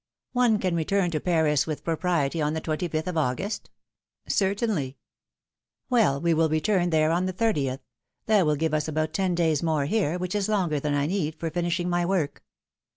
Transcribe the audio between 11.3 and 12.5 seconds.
for finishing my work."